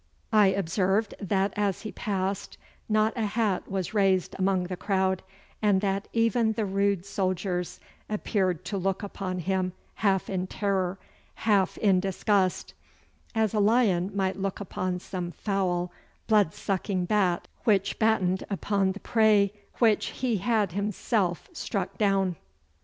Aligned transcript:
I 0.33 0.47
observed 0.47 1.13
that 1.19 1.53
as 1.55 1.83
he 1.83 1.91
passed 1.91 2.57
not 2.89 3.13
a 3.15 3.21
hat 3.27 3.69
was 3.69 3.93
raised 3.93 4.35
among 4.39 4.63
the 4.63 4.75
crowd, 4.75 5.21
and 5.61 5.79
that 5.81 6.07
even 6.11 6.53
the 6.53 6.65
rude 6.65 7.05
soldiers 7.05 7.79
appeared 8.09 8.65
to 8.65 8.77
look 8.79 9.03
upon 9.03 9.37
him 9.37 9.73
half 9.93 10.27
in 10.27 10.47
terror, 10.47 10.97
half 11.35 11.77
in 11.77 11.99
disgust, 11.99 12.73
as 13.35 13.53
a 13.53 13.59
lion 13.59 14.09
might 14.15 14.37
look 14.37 14.59
upon 14.59 14.97
some 14.97 15.29
foul, 15.29 15.91
blood 16.25 16.55
sucking 16.55 17.05
bat 17.05 17.47
which 17.65 17.99
battened 17.99 18.43
upon 18.49 18.93
the 18.93 18.99
prey 19.01 19.53
which 19.77 20.07
he 20.07 20.37
had 20.37 20.71
himself 20.71 21.47
struck 21.53 21.99
down. 21.99 22.37